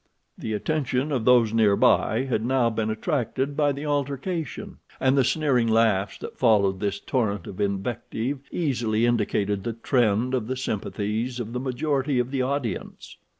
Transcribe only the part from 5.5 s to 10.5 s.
laughs that followed this torrent of invective easily indicated the trend of